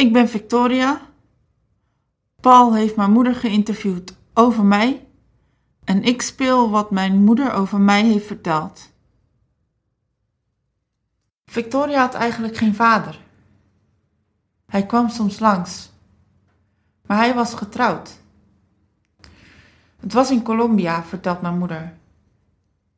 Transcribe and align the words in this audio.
Ik 0.00 0.12
ben 0.12 0.28
Victoria. 0.28 1.00
Paul 2.40 2.74
heeft 2.74 2.96
mijn 2.96 3.10
moeder 3.12 3.34
geïnterviewd 3.34 4.16
over 4.34 4.64
mij 4.64 5.06
en 5.84 6.02
ik 6.02 6.22
speel 6.22 6.70
wat 6.70 6.90
mijn 6.90 7.24
moeder 7.24 7.52
over 7.52 7.80
mij 7.80 8.04
heeft 8.04 8.26
verteld. 8.26 8.92
Victoria 11.44 12.00
had 12.00 12.14
eigenlijk 12.14 12.56
geen 12.56 12.74
vader. 12.74 13.20
Hij 14.66 14.86
kwam 14.86 15.08
soms 15.08 15.38
langs, 15.38 15.90
maar 17.06 17.16
hij 17.16 17.34
was 17.34 17.54
getrouwd. 17.54 18.18
Het 20.00 20.12
was 20.12 20.30
in 20.30 20.42
Colombia, 20.42 21.02
vertelt 21.02 21.40
mijn 21.40 21.58
moeder. 21.58 21.96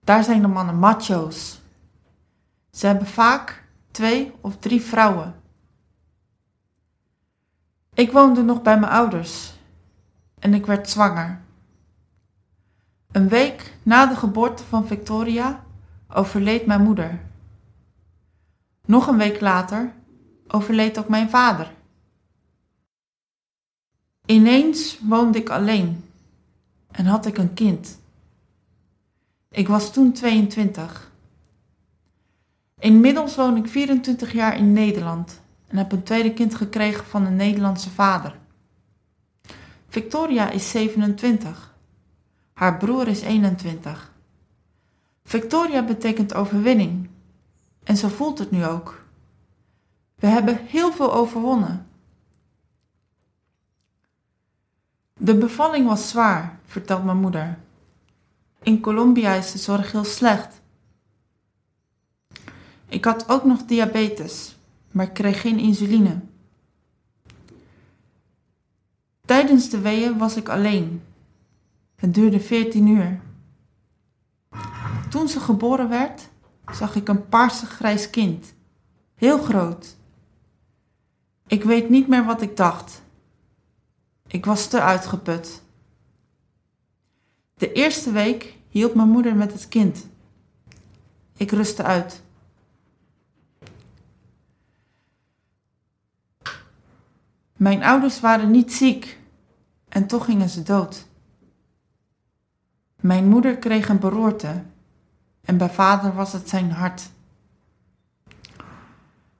Daar 0.00 0.24
zijn 0.24 0.42
de 0.42 0.48
mannen 0.48 0.78
macho's. 0.78 1.60
Ze 2.70 2.86
hebben 2.86 3.06
vaak 3.06 3.64
twee 3.90 4.32
of 4.40 4.56
drie 4.56 4.80
vrouwen. 4.80 5.41
Ik 7.94 8.12
woonde 8.12 8.42
nog 8.42 8.62
bij 8.62 8.78
mijn 8.78 8.92
ouders 8.92 9.52
en 10.38 10.54
ik 10.54 10.66
werd 10.66 10.88
zwanger. 10.88 11.40
Een 13.10 13.28
week 13.28 13.76
na 13.82 14.06
de 14.06 14.16
geboorte 14.16 14.64
van 14.64 14.86
Victoria 14.86 15.64
overleed 16.08 16.66
mijn 16.66 16.82
moeder. 16.82 17.20
Nog 18.84 19.06
een 19.06 19.16
week 19.16 19.40
later 19.40 19.92
overleed 20.46 20.98
ook 20.98 21.08
mijn 21.08 21.30
vader. 21.30 21.72
Ineens 24.26 24.98
woonde 25.00 25.38
ik 25.38 25.50
alleen 25.50 26.04
en 26.90 27.06
had 27.06 27.26
ik 27.26 27.38
een 27.38 27.54
kind. 27.54 28.00
Ik 29.48 29.68
was 29.68 29.92
toen 29.92 30.12
22. 30.12 31.10
Inmiddels 32.78 33.36
woon 33.36 33.56
ik 33.56 33.68
24 33.68 34.32
jaar 34.32 34.56
in 34.56 34.72
Nederland 34.72 35.40
en 35.72 35.78
heb 35.78 35.92
een 35.92 36.02
tweede 36.02 36.32
kind 36.32 36.54
gekregen 36.54 37.04
van 37.04 37.26
een 37.26 37.36
Nederlandse 37.36 37.90
vader. 37.90 38.38
Victoria 39.88 40.50
is 40.50 40.70
27. 40.70 41.74
Haar 42.52 42.76
broer 42.78 43.08
is 43.08 43.20
21. 43.20 44.12
Victoria 45.24 45.84
betekent 45.84 46.34
overwinning 46.34 47.08
en 47.84 47.96
zo 47.96 48.08
voelt 48.08 48.38
het 48.38 48.50
nu 48.50 48.66
ook. 48.66 49.04
We 50.14 50.26
hebben 50.26 50.56
heel 50.66 50.92
veel 50.92 51.14
overwonnen. 51.14 51.86
De 55.16 55.34
bevalling 55.38 55.86
was 55.86 56.08
zwaar, 56.08 56.58
vertelt 56.66 57.04
mijn 57.04 57.20
moeder. 57.20 57.58
In 58.62 58.80
Colombia 58.80 59.32
is 59.32 59.52
de 59.52 59.58
zorg 59.58 59.92
heel 59.92 60.04
slecht. 60.04 60.60
Ik 62.88 63.04
had 63.04 63.28
ook 63.28 63.44
nog 63.44 63.62
diabetes, 63.64 64.56
maar 64.92 65.06
ik 65.06 65.12
kreeg 65.12 65.40
geen 65.40 65.58
insuline. 65.58 66.20
Tijdens 69.24 69.70
de 69.70 69.80
weeën 69.80 70.18
was 70.18 70.36
ik 70.36 70.48
alleen. 70.48 71.02
Het 71.96 72.14
duurde 72.14 72.40
14 72.40 72.86
uur. 72.86 73.20
Toen 75.10 75.28
ze 75.28 75.40
geboren 75.40 75.88
werd, 75.88 76.28
zag 76.72 76.94
ik 76.94 77.08
een 77.08 77.28
paarse 77.28 77.66
grijs 77.66 78.10
kind. 78.10 78.54
Heel 79.14 79.38
groot. 79.38 79.96
Ik 81.46 81.64
weet 81.64 81.88
niet 81.88 82.08
meer 82.08 82.24
wat 82.24 82.42
ik 82.42 82.56
dacht. 82.56 83.02
Ik 84.26 84.44
was 84.44 84.66
te 84.66 84.80
uitgeput. 84.80 85.62
De 87.54 87.72
eerste 87.72 88.10
week 88.10 88.56
hielp 88.68 88.94
mijn 88.94 89.08
moeder 89.08 89.34
met 89.36 89.52
het 89.52 89.68
kind. 89.68 90.06
Ik 91.36 91.50
rustte 91.50 91.82
uit. 91.82 92.22
Mijn 97.62 97.82
ouders 97.82 98.20
waren 98.20 98.50
niet 98.50 98.72
ziek 98.72 99.18
en 99.88 100.06
toch 100.06 100.24
gingen 100.24 100.48
ze 100.48 100.62
dood. 100.62 101.06
Mijn 103.00 103.28
moeder 103.28 103.56
kreeg 103.56 103.88
een 103.88 103.98
beroerte 103.98 104.62
en 105.40 105.56
bij 105.56 105.70
vader 105.70 106.14
was 106.14 106.32
het 106.32 106.48
zijn 106.48 106.70
hart. 106.70 107.10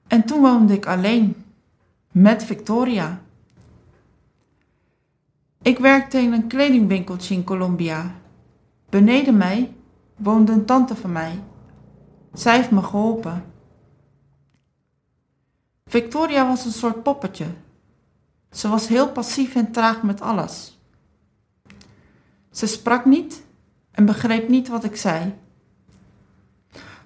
En 0.07 0.25
toen 0.25 0.41
woonde 0.41 0.73
ik 0.73 0.85
alleen 0.85 1.43
met 2.11 2.43
Victoria. 2.43 3.21
Ik 5.61 5.79
werkte 5.79 6.17
in 6.17 6.33
een 6.33 6.47
kledingwinkeltje 6.47 7.35
in 7.35 7.43
Colombia. 7.43 8.15
Beneden 8.89 9.37
mij 9.37 9.73
woonde 10.15 10.51
een 10.51 10.65
tante 10.65 10.95
van 10.95 11.11
mij. 11.11 11.39
Zij 12.33 12.55
heeft 12.55 12.71
me 12.71 12.83
geholpen. 12.83 13.43
Victoria 15.85 16.47
was 16.47 16.65
een 16.65 16.71
soort 16.71 17.03
poppetje. 17.03 17.45
Ze 18.53 18.67
was 18.67 18.87
heel 18.87 19.11
passief 19.11 19.55
en 19.55 19.71
traag 19.71 20.01
met 20.03 20.21
alles. 20.21 20.77
Ze 22.51 22.67
sprak 22.67 23.05
niet 23.05 23.43
en 23.91 24.05
begreep 24.05 24.47
niet 24.47 24.67
wat 24.67 24.83
ik 24.83 24.95
zei. 24.95 25.33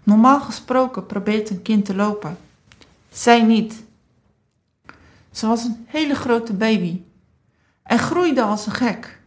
Normaal 0.04 0.40
gesproken 0.40 1.06
probeert 1.06 1.50
een 1.50 1.62
kind 1.62 1.86
te 1.86 1.96
lopen. 1.96 2.38
Zij 3.10 3.44
niet. 3.44 3.84
Ze 5.32 5.48
was 5.48 5.64
een 5.64 5.86
hele 5.88 6.16
grote 6.16 6.54
baby 6.54 7.02
en 7.84 8.00
groeide 8.00 8.42
als 8.42 8.66
een 8.66 8.72
gek. 8.72 9.22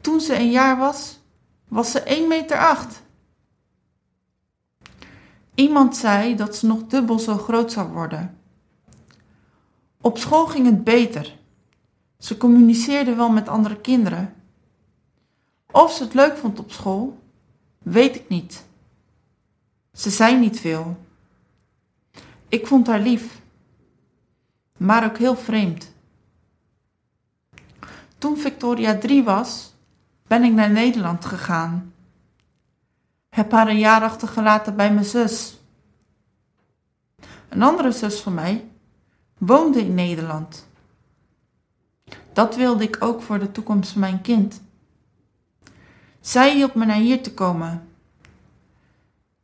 Toen 0.00 0.20
ze 0.20 0.34
een 0.38 0.50
jaar 0.50 0.78
was, 0.78 1.20
was 1.68 1.90
ze 1.90 2.00
1 2.00 2.28
meter 2.28 2.58
acht. 2.58 3.02
Iemand 5.54 5.96
zei 5.96 6.34
dat 6.34 6.56
ze 6.56 6.66
nog 6.66 6.86
dubbel 6.86 7.18
zo 7.18 7.36
groot 7.36 7.72
zou 7.72 7.88
worden. 7.88 8.41
Op 10.02 10.18
school 10.18 10.46
ging 10.46 10.66
het 10.66 10.84
beter. 10.84 11.38
Ze 12.18 12.36
communiceerde 12.36 13.14
wel 13.14 13.30
met 13.30 13.48
andere 13.48 13.80
kinderen. 13.80 14.34
Of 15.70 15.92
ze 15.92 16.02
het 16.02 16.14
leuk 16.14 16.36
vond 16.36 16.58
op 16.58 16.72
school, 16.72 17.18
weet 17.78 18.14
ik 18.14 18.28
niet. 18.28 18.64
Ze 19.92 20.10
zei 20.10 20.38
niet 20.38 20.60
veel. 20.60 20.96
Ik 22.48 22.66
vond 22.66 22.86
haar 22.86 23.00
lief, 23.00 23.40
maar 24.76 25.04
ook 25.04 25.18
heel 25.18 25.36
vreemd. 25.36 25.92
Toen 28.18 28.36
Victoria 28.36 28.98
drie 28.98 29.24
was, 29.24 29.74
ben 30.26 30.42
ik 30.42 30.52
naar 30.52 30.70
Nederland 30.70 31.24
gegaan. 31.24 31.94
Heb 33.28 33.52
haar 33.52 33.68
een 33.68 33.78
jaar 33.78 34.02
achtergelaten 34.02 34.76
bij 34.76 34.92
mijn 34.92 35.04
zus. 35.04 35.60
Een 37.48 37.62
andere 37.62 37.92
zus 37.92 38.20
van 38.20 38.34
mij 38.34 38.71
woonde 39.46 39.80
in 39.80 39.94
Nederland. 39.94 40.68
Dat 42.32 42.56
wilde 42.56 42.84
ik 42.84 42.96
ook 43.00 43.22
voor 43.22 43.38
de 43.38 43.52
toekomst 43.52 43.90
van 43.90 44.00
mijn 44.00 44.20
kind. 44.20 44.62
Zij 46.20 46.54
hielp 46.54 46.74
me 46.74 46.84
naar 46.84 46.96
hier 46.96 47.22
te 47.22 47.34
komen. 47.34 47.88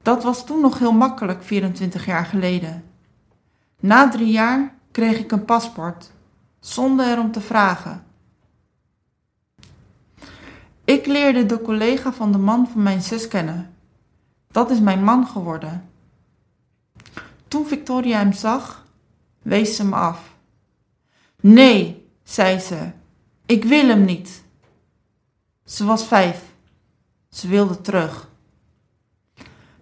Dat 0.02 0.22
was 0.22 0.46
toen 0.46 0.60
nog 0.60 0.78
heel 0.78 0.92
makkelijk, 0.92 1.42
24 1.42 2.06
jaar 2.06 2.24
geleden. 2.24 2.84
Na 3.80 4.08
drie 4.08 4.30
jaar 4.30 4.74
kreeg 4.90 5.18
ik 5.18 5.32
een 5.32 5.44
paspoort, 5.44 6.10
zonder 6.60 7.06
erom 7.06 7.32
te 7.32 7.40
vragen. 7.40 8.04
Ik 10.84 11.06
leerde 11.06 11.46
de 11.46 11.62
collega 11.62 12.12
van 12.12 12.32
de 12.32 12.38
man 12.38 12.68
van 12.68 12.82
mijn 12.82 13.02
zus 13.02 13.28
kennen. 13.28 13.74
Dat 14.50 14.70
is 14.70 14.80
mijn 14.80 15.04
man 15.04 15.26
geworden. 15.26 15.90
Toen 17.48 17.66
Victoria 17.66 18.18
hem 18.18 18.32
zag, 18.32 18.86
wees 19.48 19.76
ze 19.76 19.84
me 19.84 19.94
af. 19.94 20.36
Nee, 21.40 22.08
zei 22.22 22.58
ze, 22.58 22.90
ik 23.46 23.64
wil 23.64 23.88
hem 23.88 24.04
niet. 24.04 24.42
Ze 25.64 25.84
was 25.84 26.06
vijf. 26.06 26.42
Ze 27.28 27.48
wilde 27.48 27.80
terug. 27.80 28.28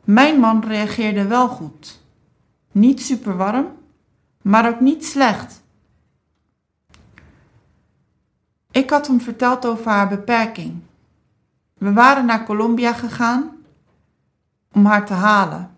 Mijn 0.04 0.40
man 0.40 0.64
reageerde 0.64 1.26
wel 1.26 1.48
goed. 1.48 2.00
Niet 2.72 3.02
super 3.02 3.36
warm, 3.36 3.66
maar 4.42 4.68
ook 4.68 4.80
niet 4.80 5.04
slecht. 5.04 5.62
Ik 8.70 8.90
had 8.90 9.06
hem 9.06 9.20
verteld 9.20 9.66
over 9.66 9.90
haar 9.90 10.08
beperking. 10.08 10.82
We 11.74 11.92
waren 11.92 12.24
naar 12.26 12.44
Colombia 12.44 12.92
gegaan 12.92 13.56
om 14.72 14.86
haar 14.86 15.06
te 15.06 15.12
halen, 15.12 15.76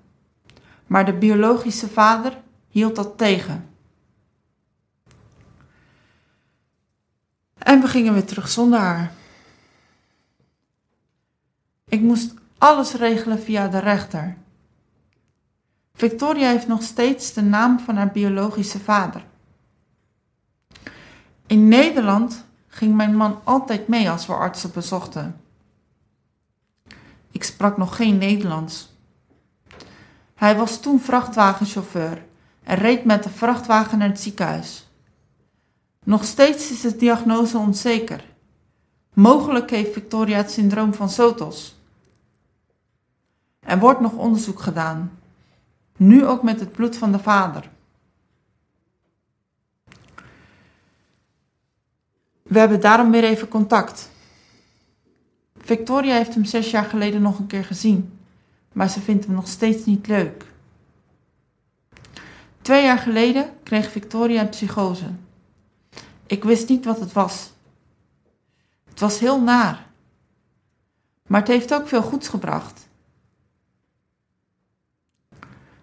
maar 0.86 1.04
de 1.04 1.14
biologische 1.14 1.88
vader 1.88 2.40
hield 2.68 2.96
dat 2.96 3.18
tegen. 3.18 3.67
En 7.58 7.80
we 7.80 7.88
gingen 7.88 8.12
weer 8.12 8.26
terug 8.26 8.48
zonder 8.48 8.78
haar. 8.78 9.12
Ik 11.88 12.00
moest 12.00 12.34
alles 12.58 12.92
regelen 12.92 13.40
via 13.40 13.68
de 13.68 13.78
rechter. 13.78 14.36
Victoria 15.94 16.48
heeft 16.48 16.66
nog 16.66 16.82
steeds 16.82 17.32
de 17.32 17.42
naam 17.42 17.78
van 17.78 17.96
haar 17.96 18.10
biologische 18.10 18.80
vader. 18.80 19.24
In 21.46 21.68
Nederland 21.68 22.44
ging 22.68 22.94
mijn 22.94 23.16
man 23.16 23.40
altijd 23.44 23.88
mee 23.88 24.10
als 24.10 24.26
we 24.26 24.32
artsen 24.32 24.72
bezochten. 24.72 25.40
Ik 27.30 27.44
sprak 27.44 27.76
nog 27.76 27.96
geen 27.96 28.18
Nederlands. 28.18 28.88
Hij 30.34 30.56
was 30.56 30.80
toen 30.80 31.00
vrachtwagenchauffeur 31.00 32.24
en 32.62 32.76
reed 32.76 33.04
met 33.04 33.22
de 33.22 33.30
vrachtwagen 33.30 33.98
naar 33.98 34.08
het 34.08 34.20
ziekenhuis. 34.20 34.87
Nog 36.08 36.24
steeds 36.24 36.70
is 36.70 36.80
de 36.80 36.96
diagnose 36.96 37.58
onzeker. 37.58 38.24
Mogelijk 39.14 39.70
heeft 39.70 39.92
Victoria 39.92 40.36
het 40.36 40.50
syndroom 40.50 40.94
van 40.94 41.10
Sotos. 41.10 41.76
Er 43.60 43.78
wordt 43.78 44.00
nog 44.00 44.12
onderzoek 44.12 44.60
gedaan, 44.60 45.18
nu 45.96 46.26
ook 46.26 46.42
met 46.42 46.60
het 46.60 46.72
bloed 46.72 46.96
van 46.96 47.12
de 47.12 47.18
vader. 47.18 47.70
We 52.42 52.58
hebben 52.58 52.80
daarom 52.80 53.10
weer 53.10 53.24
even 53.24 53.48
contact. 53.48 54.10
Victoria 55.58 56.14
heeft 56.14 56.34
hem 56.34 56.44
zes 56.44 56.70
jaar 56.70 56.84
geleden 56.84 57.22
nog 57.22 57.38
een 57.38 57.46
keer 57.46 57.64
gezien, 57.64 58.18
maar 58.72 58.88
ze 58.88 59.00
vindt 59.00 59.24
hem 59.24 59.34
nog 59.34 59.48
steeds 59.48 59.84
niet 59.84 60.06
leuk. 60.06 60.44
Twee 62.62 62.82
jaar 62.82 62.98
geleden 62.98 63.50
kreeg 63.62 63.90
Victoria 63.90 64.40
een 64.40 64.48
psychose. 64.48 65.26
Ik 66.28 66.44
wist 66.44 66.68
niet 66.68 66.84
wat 66.84 67.00
het 67.00 67.12
was. 67.12 67.52
Het 68.88 69.00
was 69.00 69.18
heel 69.18 69.40
naar. 69.40 69.86
Maar 71.26 71.40
het 71.40 71.48
heeft 71.48 71.74
ook 71.74 71.88
veel 71.88 72.02
goeds 72.02 72.28
gebracht. 72.28 72.88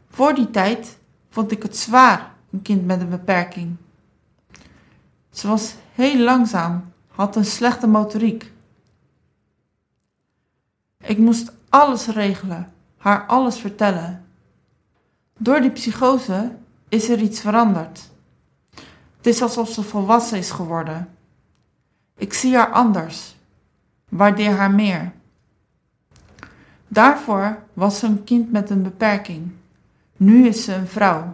Voor 0.10 0.34
die 0.34 0.52
tijd 0.52 0.98
vond 1.30 1.52
ik 1.52 1.64
het 1.64 1.78
zwaar, 1.78 2.36
een 2.52 2.62
kind 2.62 2.86
met 2.86 3.02
een 3.02 3.10
beperking. 3.10 3.76
Ze 5.30 5.48
was 5.48 5.76
heel 5.94 6.18
langzaam, 6.18 6.94
had 7.08 7.36
een 7.36 7.46
slechte 7.46 7.88
motoriek. 7.88 8.52
Ik 10.98 11.18
moest 11.18 11.52
alles 11.70 12.08
regelen, 12.08 12.74
haar 12.98 13.26
alles 13.26 13.58
vertellen. 13.58 14.26
Door 15.38 15.62
die 15.62 15.72
psychose 15.72 16.56
is 16.90 17.10
er 17.10 17.20
iets 17.20 17.40
veranderd. 17.40 18.10
Het 19.26 19.34
is 19.34 19.42
alsof 19.42 19.70
ze 19.70 19.84
volwassen 19.84 20.38
is 20.38 20.52
geworden. 20.52 21.10
Ik 22.16 22.34
zie 22.34 22.56
haar 22.56 22.72
anders, 22.72 23.36
waardeer 24.10 24.52
haar 24.52 24.72
meer. 24.72 25.12
Daarvoor 26.88 27.64
was 27.74 28.00
ze 28.00 28.06
een 28.06 28.24
kind 28.24 28.52
met 28.52 28.70
een 28.70 28.84
beperking. 28.84 29.52
Nu 30.18 30.48
is 30.48 30.64
ze 30.64 30.74
een 30.74 30.88
vrouw. 30.88 31.32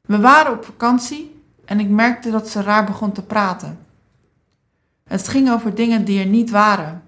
We 0.00 0.18
waren 0.20 0.52
op 0.52 0.64
vakantie 0.64 1.42
en 1.64 1.80
ik 1.80 1.88
merkte 1.88 2.30
dat 2.30 2.48
ze 2.48 2.62
raar 2.62 2.84
begon 2.84 3.12
te 3.12 3.22
praten. 3.22 3.78
Het 5.04 5.28
ging 5.28 5.50
over 5.50 5.74
dingen 5.74 6.04
die 6.04 6.20
er 6.20 6.26
niet 6.26 6.50
waren. 6.50 7.02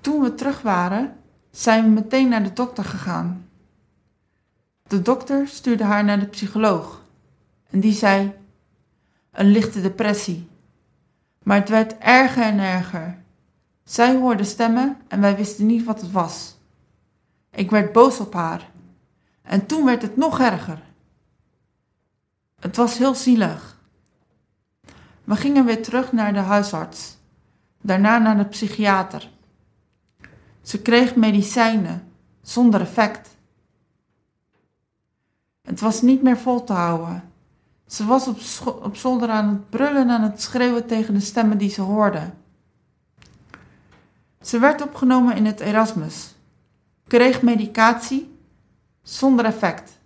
Toen 0.00 0.22
we 0.22 0.34
terug 0.34 0.62
waren, 0.62 1.16
zijn 1.50 1.84
we 1.84 1.90
meteen 1.90 2.28
naar 2.28 2.42
de 2.42 2.52
dokter 2.52 2.84
gegaan. 2.84 3.45
De 4.86 5.02
dokter 5.02 5.48
stuurde 5.48 5.84
haar 5.84 6.04
naar 6.04 6.20
de 6.20 6.26
psycholoog 6.26 7.02
en 7.70 7.80
die 7.80 7.92
zei: 7.92 8.32
een 9.30 9.50
lichte 9.50 9.80
depressie. 9.80 10.48
Maar 11.42 11.58
het 11.58 11.68
werd 11.68 11.98
erger 11.98 12.42
en 12.42 12.58
erger. 12.58 13.18
Zij 13.84 14.16
hoorde 14.16 14.44
stemmen 14.44 14.96
en 15.08 15.20
wij 15.20 15.36
wisten 15.36 15.66
niet 15.66 15.84
wat 15.84 16.00
het 16.00 16.12
was. 16.12 16.56
Ik 17.50 17.70
werd 17.70 17.92
boos 17.92 18.20
op 18.20 18.32
haar. 18.32 18.70
En 19.42 19.66
toen 19.66 19.84
werd 19.84 20.02
het 20.02 20.16
nog 20.16 20.40
erger. 20.40 20.82
Het 22.60 22.76
was 22.76 22.98
heel 22.98 23.14
zielig. 23.14 23.80
We 25.24 25.36
gingen 25.36 25.64
weer 25.64 25.82
terug 25.82 26.12
naar 26.12 26.32
de 26.32 26.38
huisarts, 26.38 27.16
daarna 27.80 28.18
naar 28.18 28.36
de 28.36 28.44
psychiater. 28.44 29.30
Ze 30.62 30.82
kreeg 30.82 31.14
medicijnen 31.14 32.12
zonder 32.42 32.80
effect. 32.80 33.35
Het 35.66 35.80
was 35.80 36.02
niet 36.02 36.22
meer 36.22 36.38
vol 36.38 36.64
te 36.64 36.72
houden. 36.72 37.22
Ze 37.86 38.04
was 38.04 38.28
op, 38.28 38.38
op 38.82 38.96
zolder 38.96 39.28
aan 39.28 39.48
het 39.48 39.70
brullen 39.70 40.02
en 40.02 40.10
aan 40.10 40.22
het 40.22 40.42
schreeuwen 40.42 40.86
tegen 40.86 41.14
de 41.14 41.20
stemmen 41.20 41.58
die 41.58 41.70
ze 41.70 41.80
hoorde. 41.80 42.30
Ze 44.40 44.58
werd 44.58 44.82
opgenomen 44.82 45.36
in 45.36 45.46
het 45.46 45.60
Erasmus, 45.60 46.34
kreeg 47.06 47.42
medicatie 47.42 48.38
zonder 49.02 49.44
effect. 49.44 49.98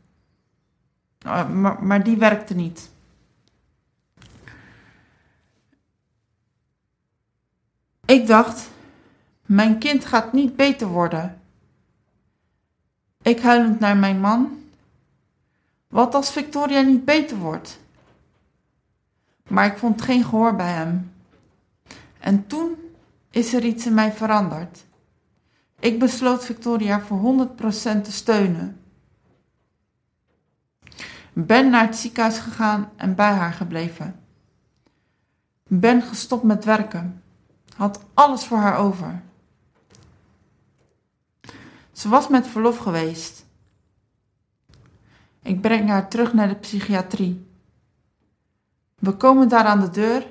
Uh, 1.27 1.51
maar, 1.51 1.83
maar 1.83 2.05
die 2.05 2.17
werkte 2.17 2.55
niet. 2.55 2.91
Ik 8.05 8.27
dacht, 8.27 8.71
mijn 9.47 9.79
kind 9.79 10.05
gaat 10.05 10.33
niet 10.33 10.57
beter 10.57 10.87
worden. 10.87 11.41
Ik 13.23 13.41
huilend 13.41 13.81
naar 13.81 13.97
mijn 13.97 14.21
man 14.21 14.60
wat 15.91 16.15
als 16.15 16.33
Victoria 16.33 16.81
niet 16.81 17.05
beter 17.05 17.37
wordt? 17.37 17.79
Maar 19.49 19.67
ik 19.67 19.79
vond 19.79 20.03
geen 20.03 20.25
gehoor 20.25 20.57
bij 20.57 20.73
hem. 20.73 21.13
En 22.19 22.47
toen 22.47 22.77
is 23.31 23.55
er 23.55 23.65
iets 23.65 23.87
in 23.87 23.95
mij 23.95 24.13
veranderd. 24.13 24.85
Ik 25.81 25.99
besloot 25.99 26.45
Victoria 26.45 27.01
voor 27.01 27.49
100% 27.49 27.53
te 28.03 28.13
steunen. 28.13 28.81
Ben 31.33 31.71
naar 31.71 31.87
het 31.87 31.97
ziekenhuis 31.97 32.39
gegaan 32.39 32.91
en 32.97 33.15
bij 33.15 33.33
haar 33.33 33.53
gebleven. 33.53 34.21
Ben 35.67 36.03
gestopt 36.03 36.43
met 36.43 36.65
werken. 36.65 37.23
Had 37.77 38.05
alles 38.15 38.45
voor 38.45 38.59
haar 38.59 38.77
over. 38.77 39.23
Ze 41.93 42.09
was 42.09 42.29
met 42.29 42.47
verlof 42.47 42.79
geweest. 42.79 43.45
Ik 45.43 45.61
breng 45.61 45.89
haar 45.89 46.09
terug 46.09 46.33
naar 46.33 46.49
de 46.49 46.55
psychiatrie. 46.55 47.47
We 48.95 49.13
komen 49.13 49.49
daar 49.49 49.65
aan 49.65 49.81
de 49.81 49.91
deur 49.91 50.27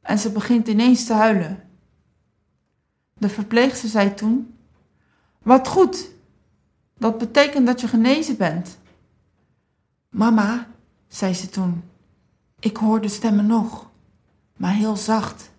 en 0.00 0.18
ze 0.18 0.32
begint 0.32 0.68
ineens 0.68 1.04
te 1.06 1.12
huilen. 1.12 1.68
De 3.18 3.28
verpleegster 3.28 3.88
zei 3.88 4.14
toen: 4.14 4.54
Wat 5.42 5.68
goed, 5.68 6.10
dat 6.98 7.18
betekent 7.18 7.66
dat 7.66 7.80
je 7.80 7.88
genezen 7.88 8.36
bent. 8.36 8.78
Mama, 10.08 10.66
zei 11.08 11.34
ze 11.34 11.48
toen, 11.48 11.82
ik 12.60 12.76
hoor 12.76 13.00
de 13.00 13.08
stemmen 13.08 13.46
nog, 13.46 13.90
maar 14.56 14.72
heel 14.72 14.96
zacht. 14.96 15.50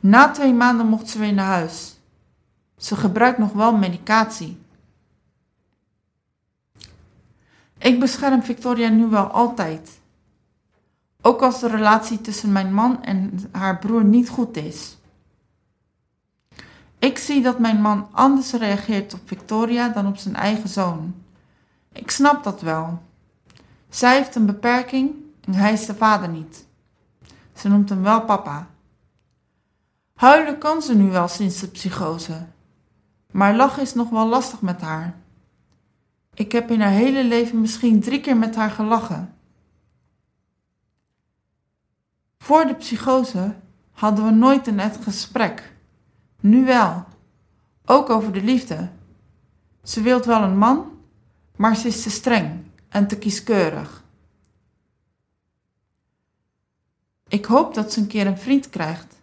Na 0.00 0.30
twee 0.30 0.52
maanden 0.52 0.86
mocht 0.86 1.08
ze 1.08 1.18
weer 1.18 1.32
naar 1.32 1.46
huis. 1.46 1.98
Ze 2.76 2.96
gebruikt 2.96 3.38
nog 3.38 3.52
wel 3.52 3.76
medicatie. 3.76 4.58
Ik 7.78 8.00
bescherm 8.00 8.42
Victoria 8.42 8.88
nu 8.88 9.06
wel 9.06 9.26
altijd. 9.26 10.00
Ook 11.20 11.42
als 11.42 11.60
de 11.60 11.68
relatie 11.68 12.20
tussen 12.20 12.52
mijn 12.52 12.74
man 12.74 13.02
en 13.02 13.48
haar 13.52 13.78
broer 13.78 14.04
niet 14.04 14.28
goed 14.28 14.56
is. 14.56 14.98
Ik 16.98 17.18
zie 17.18 17.42
dat 17.42 17.58
mijn 17.58 17.80
man 17.80 18.08
anders 18.12 18.52
reageert 18.52 19.14
op 19.14 19.20
Victoria 19.24 19.88
dan 19.88 20.06
op 20.06 20.16
zijn 20.16 20.34
eigen 20.34 20.68
zoon. 20.68 21.14
Ik 21.92 22.10
snap 22.10 22.44
dat 22.44 22.60
wel. 22.60 23.02
Zij 23.88 24.16
heeft 24.16 24.34
een 24.34 24.46
beperking 24.46 25.14
en 25.44 25.54
hij 25.54 25.72
is 25.72 25.86
de 25.86 25.94
vader 25.94 26.28
niet. 26.28 26.66
Ze 27.54 27.68
noemt 27.68 27.88
hem 27.88 28.02
wel 28.02 28.24
papa. 28.24 28.66
Huilen 30.14 30.58
kan 30.58 30.82
ze 30.82 30.96
nu 30.96 31.10
wel 31.10 31.28
sinds 31.28 31.60
de 31.60 31.66
psychose, 31.68 32.46
maar 33.30 33.56
lachen 33.56 33.82
is 33.82 33.94
nog 33.94 34.10
wel 34.10 34.26
lastig 34.26 34.60
met 34.60 34.80
haar. 34.80 35.14
Ik 36.38 36.52
heb 36.52 36.70
in 36.70 36.80
haar 36.80 36.90
hele 36.90 37.24
leven 37.24 37.60
misschien 37.60 38.00
drie 38.00 38.20
keer 38.20 38.36
met 38.36 38.54
haar 38.54 38.70
gelachen. 38.70 39.34
Voor 42.38 42.66
de 42.66 42.74
psychose 42.74 43.54
hadden 43.92 44.24
we 44.24 44.30
nooit 44.30 44.66
een 44.66 44.74
net 44.74 44.96
gesprek. 44.96 45.72
Nu 46.40 46.64
wel. 46.64 47.04
Ook 47.84 48.10
over 48.10 48.32
de 48.32 48.42
liefde. 48.42 48.88
Ze 49.82 50.00
wilt 50.02 50.24
wel 50.24 50.42
een 50.42 50.58
man, 50.58 50.98
maar 51.56 51.76
ze 51.76 51.88
is 51.88 52.02
te 52.02 52.10
streng 52.10 52.64
en 52.88 53.08
te 53.08 53.18
kieskeurig. 53.18 54.04
Ik 57.28 57.44
hoop 57.44 57.74
dat 57.74 57.92
ze 57.92 58.00
een 58.00 58.06
keer 58.06 58.26
een 58.26 58.38
vriend 58.38 58.70
krijgt. 58.70 59.16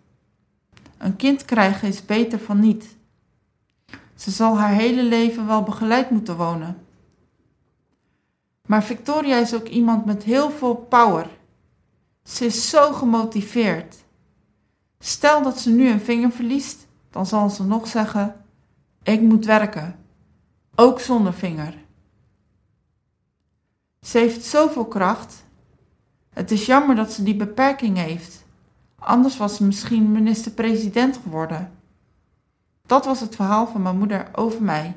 Een 0.98 1.16
kind 1.16 1.46
krijgen 1.46 1.88
is 1.88 2.06
beter 2.06 2.40
van 2.40 2.60
niet. 2.60 2.96
Ze 4.16 4.32
zal 4.32 4.58
haar 4.58 4.74
hele 4.74 5.04
leven 5.04 5.48
wel 5.48 5.64
begeleid 5.64 6.10
moeten 6.10 6.38
wonen. 6.38 6.85
Maar 8.66 8.84
Victoria 8.84 9.38
is 9.38 9.54
ook 9.54 9.68
iemand 9.68 10.06
met 10.06 10.24
heel 10.24 10.52
veel 10.52 10.76
power. 10.76 11.30
Ze 12.24 12.46
is 12.46 12.70
zo 12.70 12.94
gemotiveerd. 12.94 13.96
Stel 15.00 15.44
dat 15.44 15.60
ze 15.60 15.70
nu 15.70 15.90
een 15.90 16.02
vinger 16.02 16.32
verliest, 16.32 16.88
dan 17.10 17.26
zal 17.26 17.50
ze 17.50 17.64
nog 17.64 17.88
zeggen: 17.88 18.46
Ik 19.04 19.22
moet 19.22 19.46
werken, 19.46 19.96
ook 20.76 21.00
zonder 21.00 21.34
vinger. 21.34 21.74
Ze 24.02 24.18
heeft 24.18 24.46
zoveel 24.46 24.86
kracht. 24.86 25.44
Het 26.30 26.52
is 26.52 26.66
jammer 26.66 26.96
dat 26.96 27.12
ze 27.12 27.24
die 27.24 27.36
beperking 27.36 27.98
heeft. 27.98 28.46
Anders 29.00 29.38
was 29.38 29.56
ze 29.56 29.64
misschien 29.64 30.12
minister-president 30.12 31.20
geworden. 31.24 31.72
Dat 32.86 33.06
was 33.06 33.20
het 33.20 33.36
verhaal 33.36 33.68
van 33.68 33.82
mijn 33.82 33.98
moeder 33.98 34.28
over 34.36 34.64
mij. 34.64 34.96